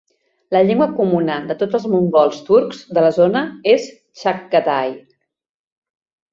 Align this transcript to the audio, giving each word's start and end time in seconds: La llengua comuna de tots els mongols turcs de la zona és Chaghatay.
La 0.55 0.61
llengua 0.69 0.87
comuna 0.99 1.35
de 1.51 1.57
tots 1.59 1.77
els 1.81 1.85
mongols 1.91 2.41
turcs 2.49 2.81
de 2.99 3.05
la 3.09 3.13
zona 3.21 3.45
és 3.77 3.89
Chaghatay. 4.25 4.99